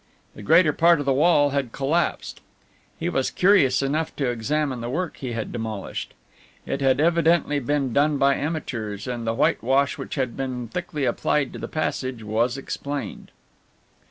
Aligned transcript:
The 0.33 0.41
greater 0.41 0.73
part 0.73 0.99
of 0.99 1.05
the 1.05 1.13
wall 1.13 1.51
had 1.51 1.71
collapsed. 1.71 2.41
He 2.99 3.07
was 3.07 3.29
curious 3.29 3.83
enough 3.83 4.15
to 4.15 4.31
examine 4.31 4.81
the 4.81 4.89
work 4.89 5.17
he 5.17 5.33
had 5.33 5.51
demolished. 5.51 6.15
It 6.65 6.81
had 6.81 6.99
evidently 6.99 7.59
been 7.59 7.93
done 7.93 8.17
by 8.17 8.33
amateurs, 8.33 9.05
and 9.07 9.27
the 9.27 9.35
whitewash 9.35 9.99
which 9.99 10.15
had 10.15 10.35
been 10.35 10.69
thickly 10.69 11.05
applied 11.05 11.53
to 11.53 11.59
the 11.59 11.67
passage 11.67 12.23
was 12.23 12.57
explained. 12.57 13.29